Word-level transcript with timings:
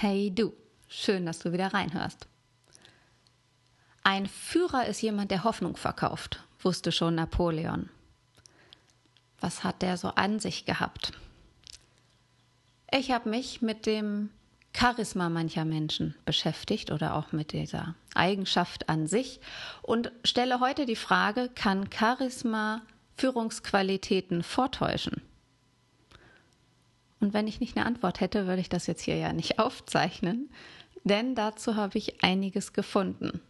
Hey 0.00 0.32
du, 0.32 0.52
schön, 0.86 1.26
dass 1.26 1.40
du 1.40 1.52
wieder 1.52 1.74
reinhörst. 1.74 2.28
Ein 4.04 4.26
Führer 4.26 4.86
ist 4.86 5.02
jemand, 5.02 5.32
der 5.32 5.42
Hoffnung 5.42 5.76
verkauft, 5.76 6.44
wusste 6.60 6.92
schon 6.92 7.16
Napoleon. 7.16 7.90
Was 9.40 9.64
hat 9.64 9.82
der 9.82 9.96
so 9.96 10.10
an 10.10 10.38
sich 10.38 10.64
gehabt? 10.64 11.14
Ich 12.92 13.10
habe 13.10 13.28
mich 13.28 13.60
mit 13.60 13.86
dem 13.86 14.30
Charisma 14.72 15.28
mancher 15.28 15.64
Menschen 15.64 16.14
beschäftigt 16.24 16.92
oder 16.92 17.16
auch 17.16 17.32
mit 17.32 17.50
dieser 17.50 17.96
Eigenschaft 18.14 18.88
an 18.88 19.08
sich 19.08 19.40
und 19.82 20.12
stelle 20.22 20.60
heute 20.60 20.86
die 20.86 20.94
Frage, 20.94 21.50
kann 21.52 21.90
Charisma 21.90 22.82
Führungsqualitäten 23.16 24.44
vortäuschen? 24.44 25.22
Und 27.20 27.34
wenn 27.34 27.46
ich 27.46 27.60
nicht 27.60 27.76
eine 27.76 27.86
Antwort 27.86 28.20
hätte, 28.20 28.46
würde 28.46 28.60
ich 28.60 28.68
das 28.68 28.86
jetzt 28.86 29.02
hier 29.02 29.16
ja 29.16 29.32
nicht 29.32 29.58
aufzeichnen, 29.60 30.50
denn 31.04 31.34
dazu 31.34 31.76
habe 31.76 31.98
ich 31.98 32.22
einiges 32.22 32.72
gefunden. 32.72 33.40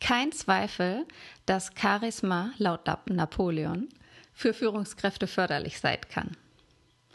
Kein 0.00 0.32
Zweifel, 0.32 1.06
dass 1.46 1.70
Charisma 1.80 2.50
laut 2.58 2.88
Napoleon 3.06 3.88
für 4.32 4.52
Führungskräfte 4.52 5.26
förderlich 5.26 5.78
sein 5.78 6.00
kann. 6.08 6.36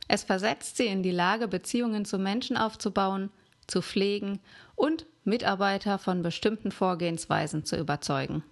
Es 0.08 0.24
versetzt 0.24 0.78
sie 0.78 0.86
in 0.86 1.04
die 1.04 1.12
Lage, 1.12 1.48
Beziehungen 1.48 2.06
zu 2.06 2.18
Menschen 2.18 2.56
aufzubauen, 2.56 3.30
zu 3.68 3.82
pflegen 3.82 4.40
und 4.76 5.06
Mitarbeiter 5.26 5.98
von 5.98 6.22
bestimmten 6.22 6.72
Vorgehensweisen 6.72 7.66
zu 7.66 7.76
überzeugen. 7.76 8.44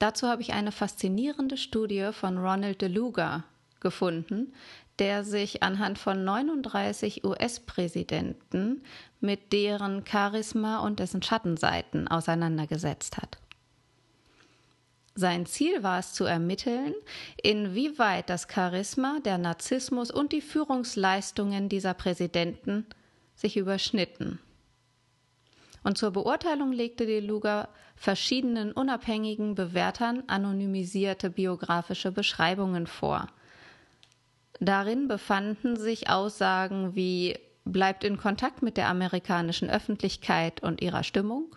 Dazu 0.00 0.26
habe 0.26 0.42
ich 0.42 0.52
eine 0.52 0.72
faszinierende 0.72 1.56
Studie 1.56 2.10
von 2.12 2.38
Ronald 2.38 2.82
DeLuga 2.82 3.44
gefunden, 3.78 4.52
der 4.98 5.24
sich 5.24 5.62
anhand 5.62 5.98
von 5.98 6.24
39 6.24 7.24
US-Präsidenten 7.24 8.82
mit 9.20 9.52
deren 9.52 10.04
Charisma 10.06 10.80
und 10.80 10.98
dessen 10.98 11.22
Schattenseiten 11.22 12.08
auseinandergesetzt 12.08 13.16
hat. 13.16 13.38
Sein 15.14 15.44
Ziel 15.44 15.82
war 15.82 15.98
es 15.98 16.12
zu 16.12 16.24
ermitteln, 16.24 16.94
inwieweit 17.42 18.30
das 18.30 18.46
Charisma, 18.52 19.18
der 19.24 19.38
Narzissmus 19.38 20.10
und 20.10 20.32
die 20.32 20.40
Führungsleistungen 20.40 21.68
dieser 21.68 21.94
Präsidenten 21.94 22.86
sich 23.34 23.56
überschnitten. 23.56 24.38
Und 25.82 25.98
zur 25.98 26.10
Beurteilung 26.10 26.72
legte 26.72 27.06
De 27.06 27.20
Luga 27.20 27.68
verschiedenen 27.96 28.72
unabhängigen 28.72 29.54
Bewertern 29.54 30.22
anonymisierte 30.26 31.30
biografische 31.30 32.12
Beschreibungen 32.12 32.86
vor. 32.86 33.26
Darin 34.60 35.08
befanden 35.08 35.76
sich 35.76 36.10
Aussagen 36.10 36.94
wie 36.94 37.38
bleibt 37.64 38.04
in 38.04 38.18
Kontakt 38.18 38.62
mit 38.62 38.76
der 38.76 38.88
amerikanischen 38.88 39.70
Öffentlichkeit 39.70 40.62
und 40.62 40.80
ihrer 40.82 41.02
Stimmung, 41.02 41.56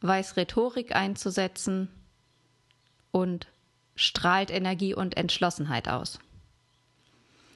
weiß 0.00 0.36
Rhetorik 0.36 0.94
einzusetzen, 0.94 1.88
und 3.12 3.46
strahlt 3.94 4.50
Energie 4.50 4.94
und 4.94 5.16
Entschlossenheit 5.16 5.86
aus. 5.86 6.18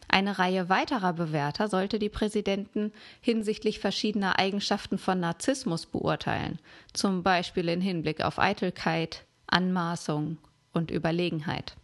Eine 0.06 0.38
Reihe 0.38 0.68
weiterer 0.68 1.14
Bewerter 1.14 1.68
sollte 1.68 1.98
die 1.98 2.10
Präsidenten 2.10 2.92
hinsichtlich 3.20 3.80
verschiedener 3.80 4.38
Eigenschaften 4.38 4.98
von 4.98 5.18
Narzissmus 5.18 5.86
beurteilen, 5.86 6.60
zum 6.92 7.22
Beispiel 7.22 7.68
in 7.68 7.80
Hinblick 7.80 8.20
auf 8.20 8.38
Eitelkeit, 8.38 9.24
Anmaßung 9.46 10.38
und 10.72 10.90
Überlegenheit. 10.90 11.74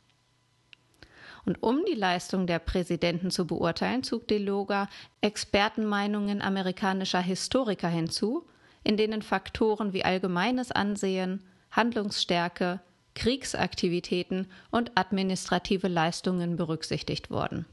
Und 1.45 1.63
um 1.63 1.85
die 1.85 1.95
Leistung 1.95 2.47
der 2.47 2.59
Präsidenten 2.59 3.31
zu 3.31 3.47
beurteilen, 3.47 4.03
zog 4.03 4.29
Deloga 4.29 4.89
Expertenmeinungen 5.21 6.41
amerikanischer 6.41 7.21
Historiker 7.21 7.89
hinzu, 7.89 8.47
in 8.85 8.97
denen 8.97 9.23
Faktoren 9.23 9.93
wie 9.93 10.05
allgemeines 10.05 10.71
Ansehen, 10.71 11.43
Handlungsstärke, 11.71 12.81
Kriegsaktivitäten 13.15 14.47
und 14.71 14.93
administrative 14.97 15.89
Leistungen 15.89 16.57
berücksichtigt 16.57 17.31
wurden. 17.31 17.67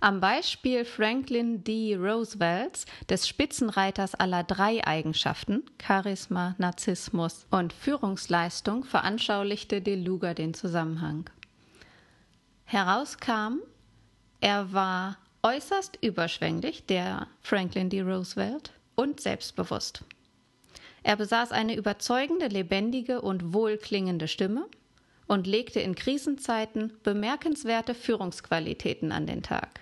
Am 0.00 0.20
Beispiel 0.20 0.84
Franklin 0.84 1.64
D. 1.64 1.96
Roosevelts, 1.96 2.84
des 3.08 3.26
Spitzenreiters 3.26 4.14
aller 4.14 4.44
drei 4.44 4.86
Eigenschaften 4.86 5.62
Charisma, 5.82 6.54
Narzissmus 6.58 7.46
und 7.50 7.72
Führungsleistung, 7.72 8.84
veranschaulichte 8.84 9.80
De 9.80 9.96
Luga 9.96 10.34
den 10.34 10.52
Zusammenhang. 10.52 11.30
Herauskam, 12.74 13.60
er 14.40 14.72
war 14.72 15.16
äußerst 15.44 15.96
überschwänglich, 16.02 16.84
der 16.86 17.28
Franklin 17.40 17.88
D. 17.88 18.00
Roosevelt, 18.02 18.72
und 18.96 19.20
selbstbewusst. 19.20 20.02
Er 21.04 21.14
besaß 21.14 21.52
eine 21.52 21.76
überzeugende, 21.76 22.48
lebendige 22.48 23.20
und 23.20 23.54
wohlklingende 23.54 24.26
Stimme 24.26 24.66
und 25.28 25.46
legte 25.46 25.78
in 25.78 25.94
Krisenzeiten 25.94 26.92
bemerkenswerte 27.04 27.94
Führungsqualitäten 27.94 29.12
an 29.12 29.28
den 29.28 29.44
Tag. 29.44 29.78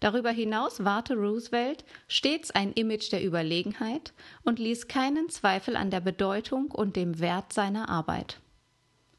Darüber 0.00 0.30
hinaus 0.30 0.82
wahrte 0.82 1.14
Roosevelt 1.14 1.84
stets 2.08 2.52
ein 2.52 2.72
Image 2.72 3.12
der 3.12 3.22
Überlegenheit 3.22 4.14
und 4.44 4.58
ließ 4.58 4.88
keinen 4.88 5.28
Zweifel 5.28 5.76
an 5.76 5.90
der 5.90 6.00
Bedeutung 6.00 6.70
und 6.70 6.96
dem 6.96 7.20
Wert 7.20 7.52
seiner 7.52 7.90
Arbeit. 7.90 8.40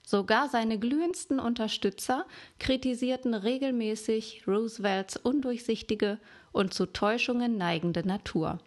Sogar 0.09 0.47
seine 0.47 0.79
glühendsten 0.79 1.37
Unterstützer 1.37 2.25
kritisierten 2.59 3.33
regelmäßig 3.33 4.47
Roosevelts 4.47 5.17
undurchsichtige 5.17 6.17
und 6.53 6.73
zu 6.73 6.85
Täuschungen 6.85 7.57
neigende 7.57 8.07
Natur. 8.07 8.59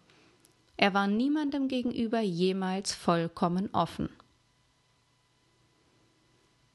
Er 0.77 0.93
war 0.93 1.06
niemandem 1.06 1.69
gegenüber 1.69 2.21
jemals 2.21 2.93
vollkommen 2.93 3.71
offen. 3.73 4.11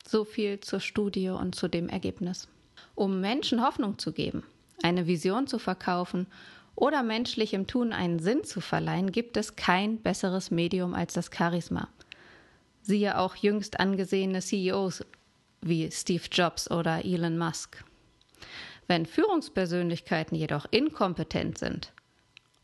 So 0.03 0.25
viel 0.25 0.59
zur 0.61 0.79
Studie 0.79 1.29
und 1.29 1.53
zu 1.53 1.67
dem 1.67 1.87
Ergebnis. 1.87 2.47
Um 2.95 3.21
Menschen 3.21 3.63
Hoffnung 3.63 3.99
zu 3.99 4.13
geben, 4.13 4.41
eine 4.81 5.05
Vision 5.05 5.45
zu 5.45 5.59
verkaufen 5.59 6.25
oder 6.73 7.03
menschlichem 7.03 7.67
Tun 7.67 7.93
einen 7.93 8.17
Sinn 8.17 8.43
zu 8.43 8.61
verleihen, 8.61 9.11
gibt 9.11 9.37
es 9.37 9.55
kein 9.55 10.01
besseres 10.01 10.49
Medium 10.49 10.95
als 10.95 11.13
das 11.13 11.29
Charisma. 11.31 11.87
Siehe 12.85 13.17
auch 13.17 13.35
jüngst 13.35 13.79
angesehene 13.79 14.41
CEOs 14.41 15.03
wie 15.61 15.89
Steve 15.89 16.25
Jobs 16.31 16.69
oder 16.69 17.03
Elon 17.03 17.35
Musk. 17.35 17.83
Wenn 18.85 19.07
Führungspersönlichkeiten 19.07 20.37
jedoch 20.37 20.67
inkompetent 20.69 21.57
sind, 21.57 21.91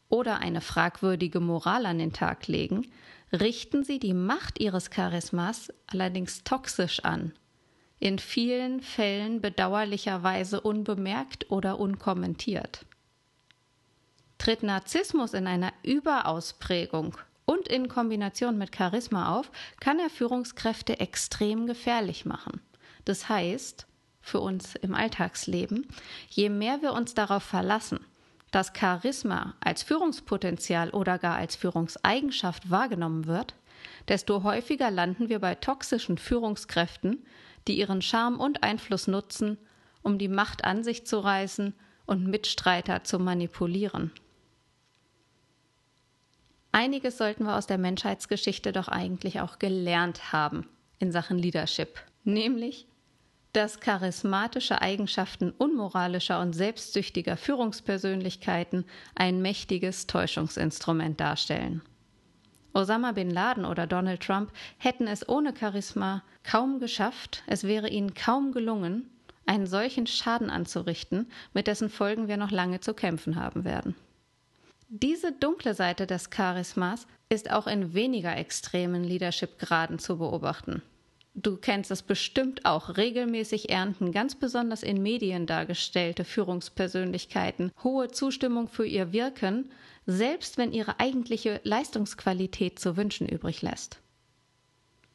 oder 0.10 0.38
eine 0.38 0.62
fragwürdige 0.62 1.40
Moral 1.40 1.88
an 1.88 1.98
den 1.98 2.14
Tag 2.14 2.46
legen, 2.46 2.92
richten 3.34 3.84
sie 3.84 3.98
die 3.98 4.14
Macht 4.14 4.60
ihres 4.60 4.92
Charismas 4.92 5.74
allerdings 5.88 6.44
toxisch 6.44 7.04
an, 7.04 7.34
in 7.98 8.20
vielen 8.20 8.82
Fällen 8.82 9.42
bedauerlicherweise 9.42 10.62
unbemerkt 10.62 11.50
oder 11.50 11.80
unkommentiert. 11.80 12.86
Tritt 14.38 14.62
Narzissmus 14.62 15.34
in 15.34 15.48
einer 15.48 15.74
Überausprägung 15.82 17.18
und 17.52 17.68
in 17.68 17.90
Kombination 17.90 18.58
mit 18.58 18.74
Charisma 18.74 19.38
auf, 19.38 19.52
kann 19.82 20.00
er 20.00 20.10
Führungskräfte 20.10 21.02
extrem 21.02 21.68
gefährlich 21.68 22.26
machen. 22.26 22.62
Das 23.04 23.28
heißt, 23.28 23.88
für 24.22 24.40
uns 24.40 24.76
im 24.76 24.96
Alltagsleben, 24.96 25.88
je 26.30 26.48
mehr 26.48 26.82
wir 26.82 26.94
uns 26.94 27.14
darauf 27.14 27.44
verlassen, 27.44 28.00
dass 28.52 28.72
Charisma 28.78 29.56
als 29.60 29.84
Führungspotenzial 29.84 30.92
oder 30.92 31.18
gar 31.18 31.36
als 31.36 31.58
Führungseigenschaft 31.58 32.70
wahrgenommen 32.70 33.26
wird, 33.26 33.56
desto 34.08 34.44
häufiger 34.44 34.90
landen 34.90 35.28
wir 35.28 35.40
bei 35.40 35.56
toxischen 35.56 36.18
Führungskräften, 36.18 37.26
die 37.68 37.78
ihren 37.78 38.02
Charme 38.02 38.40
und 38.40 38.64
Einfluss 38.64 39.08
nutzen, 39.08 39.58
um 40.04 40.18
die 40.18 40.30
Macht 40.30 40.64
an 40.64 40.86
sich 40.86 41.06
zu 41.06 41.20
reißen 41.20 41.74
und 42.06 42.28
Mitstreiter 42.28 43.04
zu 43.04 43.20
manipulieren. 43.20 44.12
Einiges 46.72 47.18
sollten 47.18 47.44
wir 47.46 47.58
aus 47.58 47.68
der 47.68 47.78
Menschheitsgeschichte 47.78 48.72
doch 48.72 48.88
eigentlich 48.88 49.42
auch 49.42 49.60
gelernt 49.60 50.32
haben 50.32 50.70
in 51.00 51.12
Sachen 51.12 51.38
Leadership, 51.38 52.00
nämlich 52.24 52.88
dass 53.54 53.82
charismatische 53.82 54.82
Eigenschaften 54.82 55.52
unmoralischer 55.52 56.40
und 56.40 56.54
selbstsüchtiger 56.54 57.36
Führungspersönlichkeiten 57.36 58.86
ein 59.16 59.42
mächtiges 59.42 60.08
Täuschungsinstrument 60.08 61.20
darstellen. 61.20 61.82
Osama 62.74 63.12
bin 63.12 63.30
Laden 63.30 63.66
oder 63.66 63.88
Donald 63.88 64.22
Trump 64.22 64.54
hätten 64.78 65.08
es 65.08 65.28
ohne 65.28 65.54
Charisma 65.58 66.24
kaum 66.44 66.80
geschafft, 66.80 67.44
es 67.48 67.66
wäre 67.66 67.90
ihnen 67.90 68.14
kaum 68.14 68.54
gelungen, 68.54 69.10
einen 69.46 69.68
solchen 69.68 70.08
Schaden 70.08 70.50
anzurichten, 70.50 71.30
mit 71.54 71.68
dessen 71.68 71.90
Folgen 71.90 72.30
wir 72.30 72.38
noch 72.38 72.52
lange 72.52 72.80
zu 72.80 72.94
kämpfen 72.94 73.36
haben 73.36 73.66
werden. 73.66 73.96
Diese 74.94 75.32
dunkle 75.32 75.74
Seite 75.74 76.06
des 76.06 76.32
Charismas 76.32 77.08
ist 77.30 77.50
auch 77.50 77.66
in 77.66 77.94
weniger 77.94 78.36
extremen 78.36 79.06
Leadership-Graden 79.06 80.00
zu 80.00 80.18
beobachten. 80.18 80.82
du 81.34 81.56
kennst 81.56 81.92
es 81.92 82.02
bestimmt 82.02 82.66
auch, 82.66 82.98
regelmäßig 82.98 83.70
ernten 83.70 84.12
ganz 84.12 84.36
besonders 84.36 84.84
in 84.84 85.02
Medien 85.02 85.46
dargestellte 85.46 86.26
Führungspersönlichkeiten 86.26 87.72
hohe 87.82 88.10
Zustimmung 88.10 88.68
für 88.68 88.86
ihr 88.86 89.14
Wirken, 89.14 89.72
selbst 90.08 90.58
wenn 90.58 90.74
ihre 90.74 91.00
eigentliche 91.00 91.62
Leistungsqualität 91.64 92.78
zu 92.78 92.98
wünschen 92.98 93.30
übrig 93.30 93.62
lässt. 93.62 94.02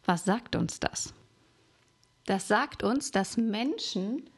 Was 0.07 0.25
sagt 0.25 0.57
uns 0.57 0.81
das? 0.81 1.13
Das 2.25 2.49
sagt 2.49 2.83
uns, 2.83 3.11
dass 3.11 3.37
Menschen 3.37 4.31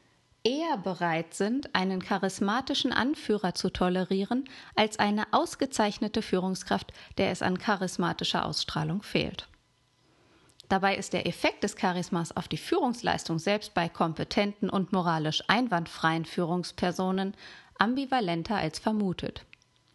eher 0.48 0.78
bereit 0.78 1.34
sind, 1.34 1.74
einen 1.74 2.02
charismatischen 2.02 2.92
Anführer 2.92 3.54
zu 3.54 3.68
tolerieren, 3.68 4.44
als 4.74 4.98
eine 4.98 5.26
ausgezeichnete 5.32 6.22
Führungskraft, 6.22 6.92
der 7.18 7.30
es 7.30 7.42
an 7.42 7.58
charismatischer 7.58 8.46
Ausstrahlung 8.46 9.02
fehlt. 9.02 9.46
Dabei 10.70 10.96
ist 10.96 11.12
der 11.12 11.26
Effekt 11.26 11.64
des 11.64 11.76
Charismas 11.76 12.34
auf 12.36 12.48
die 12.48 12.56
Führungsleistung 12.56 13.38
selbst 13.38 13.74
bei 13.74 13.88
kompetenten 13.88 14.70
und 14.70 14.92
moralisch 14.92 15.42
einwandfreien 15.48 16.24
Führungspersonen 16.24 17.34
ambivalenter 17.78 18.56
als 18.56 18.78
vermutet. 18.78 19.44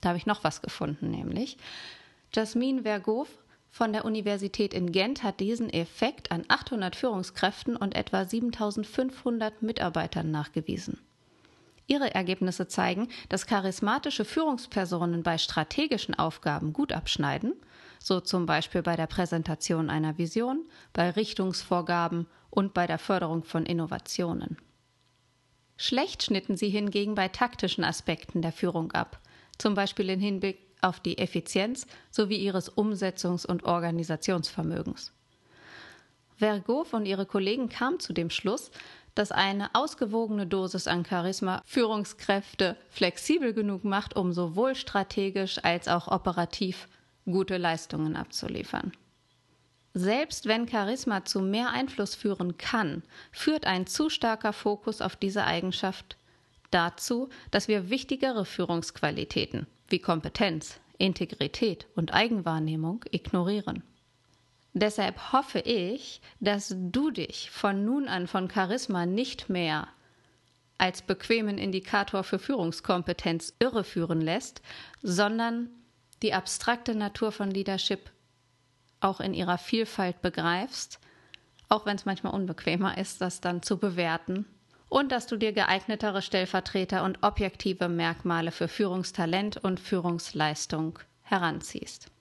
Da 0.02 0.10
habe 0.10 0.18
ich 0.18 0.26
noch 0.26 0.44
was 0.44 0.62
gefunden, 0.62 1.10
nämlich 1.10 1.58
Jasmine 2.32 2.84
Vergove 2.84 3.30
von 3.74 3.92
der 3.92 4.06
Universität 4.06 4.74
in 4.74 4.92
Gent 4.92 5.24
hat 5.24 5.40
diesen 5.40 5.70
Effekt 5.70 6.32
an 6.32 6.46
800 6.48 6.96
Führungskräften 6.96 7.76
und 7.76 7.96
etwa 7.96 8.24
7500 8.24 9.64
Mitarbeitern 9.64 10.32
nachgewiesen. 10.32 11.02
Ihre 11.88 12.16
Ergebnisse 12.16 12.70
zeigen, 12.70 13.10
dass 13.28 13.48
charismatische 13.48 14.24
Führungspersonen 14.24 15.24
bei 15.24 15.38
strategischen 15.38 16.16
Aufgaben 16.16 16.72
gut 16.72 16.94
abschneiden– 16.94 17.54
so 18.04 18.20
zum 18.20 18.46
Beispiel 18.46 18.82
bei 18.82 18.98
der 18.98 19.08
Präsentation 19.08 19.90
einer 19.90 20.18
Vision, 20.18 20.66
bei 20.92 21.10
Richtungsvorgaben 21.10 22.28
und 22.50 22.74
bei 22.74 22.86
der 22.86 23.00
Förderung 23.00 23.44
von 23.44 23.66
Innovationen. 23.66 24.58
Schlecht 25.78 26.22
schnitten 26.22 26.58
sie 26.58 26.70
hingegen 26.70 27.16
bei 27.16 27.30
taktischen 27.30 27.84
Aspekten 27.84 28.42
der 28.42 28.52
Führung 28.52 28.92
ab, 28.92 29.22
zum 29.58 29.74
Beispiel 29.74 30.10
im 30.10 30.20
Hinblick 30.20 30.60
auf 30.84 31.00
die 31.00 31.18
Effizienz 31.18 31.88
sowie 32.12 32.38
ihres 32.38 32.72
Umsetzungs- 32.72 33.46
und 33.46 33.64
Organisationsvermögens. 33.64 35.12
Vergov 36.38 36.94
und 36.94 37.06
ihre 37.06 37.26
Kollegen 37.26 37.70
kamen 37.70 38.00
zu 38.00 38.14
dem 38.14 38.30
Schluss, 38.30 38.72
dass 39.16 39.32
eine 39.32 39.74
ausgewogene 39.76 40.48
Dosis 40.48 40.88
an 40.88 41.06
Charisma 41.06 41.62
Führungskräfte 41.66 42.76
flexibel 42.90 43.54
genug 43.54 43.84
macht, 43.84 44.16
um 44.16 44.34
sowohl 44.34 44.76
strategisch 44.76 45.64
als 45.64 45.88
auch 45.88 46.08
operativ 46.08 46.88
gute 47.26 47.58
Leistungen 47.58 48.16
abzuliefern. 48.16 48.92
Selbst 49.94 50.48
wenn 50.48 50.68
Charisma 50.68 51.24
zu 51.24 51.40
mehr 51.40 51.70
Einfluss 51.70 52.16
führen 52.16 52.58
kann, 52.58 53.04
führt 53.32 53.66
ein 53.68 53.86
zu 53.86 54.10
starker 54.10 54.52
Fokus 54.52 55.02
auf 55.02 55.16
diese 55.16 55.46
Eigenschaft 55.46 56.18
dazu, 56.72 57.30
dass 57.52 57.68
wir 57.68 57.92
wichtigere 57.92 58.46
Führungsqualitäten 58.46 59.68
wie 59.94 60.00
Kompetenz, 60.00 60.80
Integrität 60.98 61.86
und 61.96 62.16
Eigenwahrnehmung 62.16 63.06
ignorieren. 63.12 63.84
Deshalb 64.74 65.32
hoffe 65.32 65.60
ich, 65.60 66.20
dass 66.40 66.76
du 66.76 67.12
dich 67.12 67.52
von 67.52 67.86
nun 67.86 68.08
an 68.08 68.26
von 68.26 68.50
Charisma 68.50 69.06
nicht 69.06 69.50
mehr 69.50 69.88
als 70.80 71.04
bequemen 71.04 71.60
Indikator 71.60 72.24
für 72.24 72.40
Führungskompetenz 72.40 73.54
irreführen 73.60 74.20
lässt, 74.20 74.64
sondern 75.04 75.70
die 76.24 76.34
abstrakte 76.34 76.96
Natur 76.96 77.32
von 77.32 77.52
Leadership 77.52 78.10
auch 79.00 79.20
in 79.20 79.36
ihrer 79.36 79.60
Vielfalt 79.60 80.24
begreifst, 80.24 81.00
auch 81.70 81.86
wenn 81.86 81.98
es 81.98 82.06
manchmal 82.06 82.34
unbequemer 82.34 82.98
ist, 82.98 83.22
das 83.22 83.42
dann 83.42 83.62
zu 83.62 83.78
bewerten, 83.78 84.48
und 84.94 85.12
dass 85.12 85.26
du 85.26 85.38
dir 85.38 85.54
geeignetere 85.54 86.22
Stellvertreter 86.22 87.04
und 87.04 87.18
objektive 87.24 87.90
Merkmale 87.90 88.52
für 88.52 88.68
Führungstalent 88.68 89.58
und 89.58 89.80
Führungsleistung 89.80 91.00
heranziehst. 91.24 92.12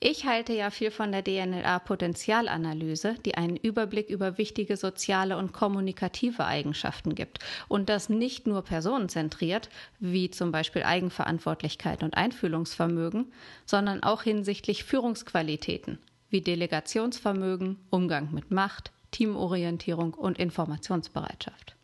Ich 0.00 0.26
halte 0.26 0.52
ja 0.52 0.70
viel 0.70 0.90
von 0.90 1.12
der 1.12 1.22
DNLA-Potenzialanalyse, 1.22 3.14
die 3.24 3.36
einen 3.36 3.56
Überblick 3.56 4.10
über 4.10 4.36
wichtige 4.36 4.76
soziale 4.76 5.38
und 5.38 5.52
kommunikative 5.52 6.44
Eigenschaften 6.44 7.14
gibt 7.14 7.38
und 7.68 7.88
das 7.88 8.08
nicht 8.08 8.48
nur 8.48 8.62
personenzentriert, 8.62 9.68
wie 10.00 10.30
zum 10.30 10.50
Beispiel 10.50 10.82
Eigenverantwortlichkeit 10.82 12.02
und 12.02 12.16
Einfühlungsvermögen, 12.16 13.32
sondern 13.64 14.02
auch 14.02 14.24
hinsichtlich 14.24 14.82
Führungsqualitäten 14.82 16.00
wie 16.30 16.40
Delegationsvermögen, 16.40 17.78
Umgang 17.90 18.34
mit 18.34 18.50
Macht, 18.50 18.90
Teamorientierung 19.14 20.12
und 20.12 20.38
Informationsbereitschaft. 20.38 21.76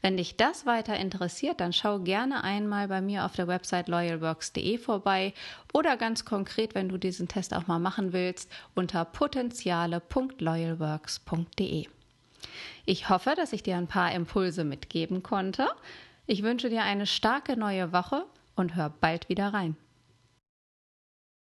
Wenn 0.00 0.16
dich 0.16 0.36
das 0.36 0.64
weiter 0.64 0.96
interessiert, 0.96 1.60
dann 1.60 1.72
schau 1.72 1.98
gerne 1.98 2.44
einmal 2.44 2.86
bei 2.88 3.00
mir 3.00 3.24
auf 3.24 3.34
der 3.34 3.48
Website 3.48 3.88
loyalworks.de 3.88 4.78
vorbei 4.78 5.34
oder 5.72 5.96
ganz 5.96 6.24
konkret, 6.24 6.76
wenn 6.76 6.88
du 6.88 6.98
diesen 6.98 7.26
Test 7.26 7.52
auch 7.52 7.66
mal 7.66 7.80
machen 7.80 8.12
willst, 8.12 8.48
unter 8.76 9.04
potenziale.loyalworks.de. 9.04 11.88
Ich 12.86 13.08
hoffe, 13.08 13.34
dass 13.36 13.52
ich 13.52 13.64
dir 13.64 13.76
ein 13.76 13.88
paar 13.88 14.12
Impulse 14.12 14.62
mitgeben 14.64 15.24
konnte. 15.24 15.66
Ich 16.26 16.44
wünsche 16.44 16.70
dir 16.70 16.84
eine 16.84 17.06
starke 17.06 17.56
neue 17.56 17.92
Woche 17.92 18.24
und 18.54 18.76
hör 18.76 18.88
bald 18.88 19.28
wieder 19.28 19.52
rein. 19.52 19.76